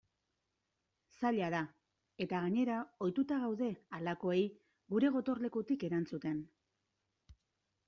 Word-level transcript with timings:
Zaila 1.19 1.49
da 1.53 1.59
eta 2.25 2.39
gainera 2.45 2.79
ohituta 3.07 3.37
gaude 3.45 3.69
halakoei 3.99 4.41
gure 4.97 5.15
gotorlekutik 5.19 5.89
erantzuten. 5.91 6.43